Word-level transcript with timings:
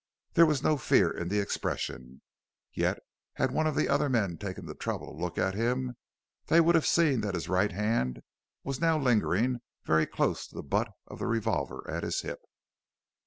There 0.33 0.47
was 0.47 0.63
no 0.63 0.77
fear 0.77 1.11
in 1.11 1.27
the 1.27 1.39
expression, 1.39 2.23
yet 2.73 3.03
had 3.35 3.51
one 3.51 3.67
of 3.67 3.75
the 3.75 3.87
other 3.87 4.09
men 4.09 4.35
taken 4.35 4.65
the 4.65 4.73
trouble 4.73 5.13
to 5.13 5.21
look 5.23 5.37
at 5.37 5.53
him 5.53 5.93
they 6.47 6.59
would 6.59 6.73
have 6.73 6.87
seen 6.87 7.21
that 7.21 7.35
his 7.35 7.47
right 7.47 7.71
hand 7.71 8.23
was 8.63 8.81
now 8.81 8.97
lingering 8.97 9.61
very 9.85 10.07
close 10.07 10.47
to 10.47 10.55
the 10.55 10.63
butt 10.63 10.91
of 11.05 11.19
the 11.19 11.27
revolver 11.27 11.87
at 11.87 12.01
his 12.01 12.21
hip. 12.21 12.39